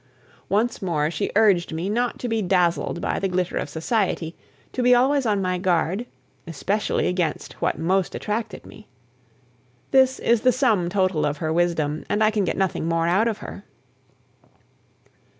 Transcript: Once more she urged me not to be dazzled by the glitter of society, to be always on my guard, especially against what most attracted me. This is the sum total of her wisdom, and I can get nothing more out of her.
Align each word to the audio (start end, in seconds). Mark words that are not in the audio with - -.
Once 0.49 0.81
more 0.81 1.11
she 1.11 1.29
urged 1.35 1.71
me 1.73 1.87
not 1.87 2.17
to 2.17 2.27
be 2.27 2.41
dazzled 2.41 2.99
by 3.01 3.19
the 3.19 3.27
glitter 3.27 3.55
of 3.55 3.69
society, 3.69 4.35
to 4.73 4.81
be 4.81 4.95
always 4.95 5.27
on 5.27 5.43
my 5.43 5.59
guard, 5.59 6.07
especially 6.47 7.05
against 7.05 7.53
what 7.61 7.77
most 7.77 8.15
attracted 8.15 8.65
me. 8.65 8.87
This 9.91 10.17
is 10.17 10.41
the 10.41 10.51
sum 10.51 10.89
total 10.89 11.23
of 11.23 11.37
her 11.37 11.53
wisdom, 11.53 12.03
and 12.09 12.23
I 12.23 12.31
can 12.31 12.45
get 12.45 12.57
nothing 12.57 12.87
more 12.87 13.05
out 13.07 13.27
of 13.27 13.37
her. 13.45 13.63